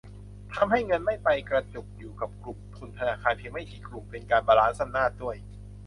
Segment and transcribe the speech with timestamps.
[0.53, 5.35] ทำให้เงินไม่ไปกระจุกอยู่กับกลุ่มทุนธนาคารเพียงไม่กี่กลุ่ม เป็นการบาลานซ์อำนาจด้วย